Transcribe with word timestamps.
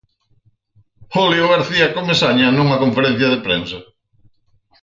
Julio 1.13 1.43
García 1.53 1.87
Comesaña 1.97 2.47
nunha 2.51 2.81
conferencia 2.83 3.27
de 3.33 3.39
prensa. 3.45 3.79